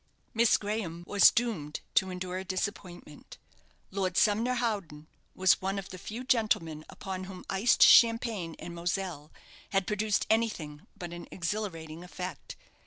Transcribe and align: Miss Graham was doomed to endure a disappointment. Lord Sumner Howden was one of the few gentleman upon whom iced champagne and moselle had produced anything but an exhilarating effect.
Miss 0.33 0.57
Graham 0.57 1.03
was 1.05 1.29
doomed 1.29 1.81
to 1.93 2.09
endure 2.09 2.39
a 2.39 2.43
disappointment. 2.43 3.37
Lord 3.91 4.17
Sumner 4.17 4.55
Howden 4.55 5.05
was 5.35 5.61
one 5.61 5.77
of 5.77 5.89
the 5.89 5.99
few 5.99 6.23
gentleman 6.23 6.83
upon 6.89 7.25
whom 7.25 7.45
iced 7.51 7.83
champagne 7.83 8.55
and 8.57 8.73
moselle 8.73 9.31
had 9.69 9.85
produced 9.85 10.25
anything 10.27 10.87
but 10.97 11.13
an 11.13 11.27
exhilarating 11.29 12.03
effect. 12.03 12.55